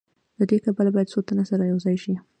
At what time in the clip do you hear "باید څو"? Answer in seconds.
0.95-1.19